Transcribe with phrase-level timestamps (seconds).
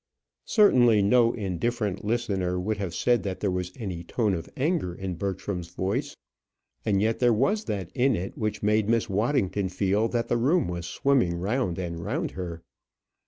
[0.47, 5.13] Certainly, no indifferent listener would have said that there was any tone of anger in
[5.13, 6.17] Bertram's voice;
[6.83, 10.67] and yet there was that in it which made Miss Waddington feel that the room
[10.67, 12.63] was swimming round and round her.